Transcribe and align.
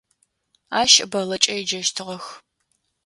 Ащ 0.79 0.93
Бэллэкӏэ 1.11 1.53
еджэщтыгъэх. 1.61 2.25